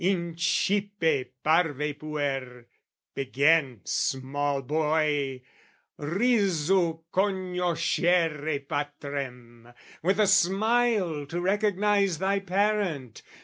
Incipe, 0.03 1.27
parve 1.45 1.93
puer, 1.99 2.65
begin, 3.13 3.81
small 3.83 4.63
boy, 4.63 5.43
Risu 5.99 7.03
cognoscere 7.13 8.61
patrem, 8.67 9.71
with 10.01 10.19
a 10.19 10.25
smile 10.25 11.27
To 11.27 11.39
recognise 11.39 12.17
thy 12.17 12.39
parent! 12.39 13.21